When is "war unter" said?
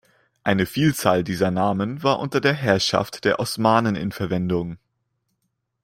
2.01-2.41